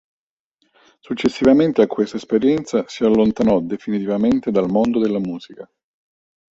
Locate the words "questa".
1.85-2.17